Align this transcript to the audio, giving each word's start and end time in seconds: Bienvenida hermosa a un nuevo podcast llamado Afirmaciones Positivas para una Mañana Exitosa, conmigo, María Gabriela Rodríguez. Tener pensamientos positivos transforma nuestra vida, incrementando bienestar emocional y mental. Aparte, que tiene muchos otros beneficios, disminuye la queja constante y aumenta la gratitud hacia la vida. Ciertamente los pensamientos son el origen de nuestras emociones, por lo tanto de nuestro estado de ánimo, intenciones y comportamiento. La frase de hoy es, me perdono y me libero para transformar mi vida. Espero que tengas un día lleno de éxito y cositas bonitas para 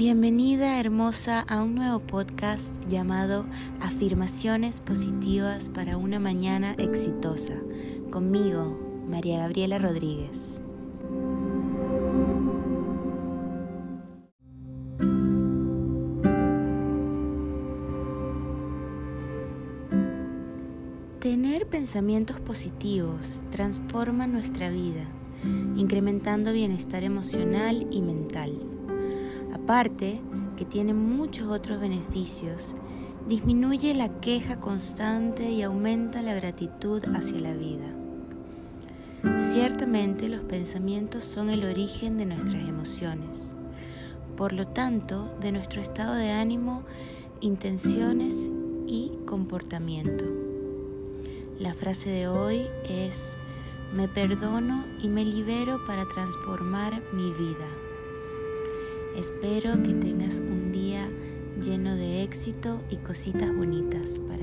Bienvenida 0.00 0.80
hermosa 0.80 1.40
a 1.40 1.62
un 1.62 1.74
nuevo 1.74 1.98
podcast 1.98 2.74
llamado 2.88 3.44
Afirmaciones 3.82 4.80
Positivas 4.80 5.68
para 5.68 5.98
una 5.98 6.18
Mañana 6.18 6.72
Exitosa, 6.78 7.52
conmigo, 8.10 8.80
María 9.06 9.40
Gabriela 9.40 9.78
Rodríguez. 9.78 10.62
Tener 21.18 21.66
pensamientos 21.66 22.40
positivos 22.40 23.38
transforma 23.50 24.26
nuestra 24.26 24.70
vida, 24.70 25.04
incrementando 25.76 26.54
bienestar 26.54 27.04
emocional 27.04 27.86
y 27.90 28.00
mental. 28.00 28.79
Aparte, 29.54 30.20
que 30.56 30.64
tiene 30.64 30.94
muchos 30.94 31.48
otros 31.48 31.80
beneficios, 31.80 32.74
disminuye 33.28 33.94
la 33.94 34.20
queja 34.20 34.60
constante 34.60 35.50
y 35.50 35.62
aumenta 35.62 36.22
la 36.22 36.34
gratitud 36.34 37.02
hacia 37.14 37.40
la 37.40 37.54
vida. 37.54 37.94
Ciertamente 39.52 40.28
los 40.28 40.40
pensamientos 40.40 41.24
son 41.24 41.50
el 41.50 41.64
origen 41.64 42.16
de 42.16 42.26
nuestras 42.26 42.68
emociones, 42.68 43.38
por 44.36 44.52
lo 44.52 44.66
tanto 44.66 45.34
de 45.40 45.52
nuestro 45.52 45.82
estado 45.82 46.14
de 46.14 46.30
ánimo, 46.30 46.82
intenciones 47.40 48.48
y 48.86 49.12
comportamiento. 49.26 50.24
La 51.58 51.74
frase 51.74 52.08
de 52.08 52.28
hoy 52.28 52.66
es, 52.88 53.36
me 53.94 54.08
perdono 54.08 54.86
y 55.02 55.08
me 55.08 55.24
libero 55.24 55.84
para 55.84 56.06
transformar 56.06 57.02
mi 57.12 57.32
vida. 57.32 57.89
Espero 59.16 59.82
que 59.82 59.92
tengas 59.94 60.38
un 60.38 60.72
día 60.72 61.08
lleno 61.60 61.96
de 61.96 62.22
éxito 62.22 62.80
y 62.90 62.96
cositas 62.96 63.54
bonitas 63.54 64.20
para 64.28 64.39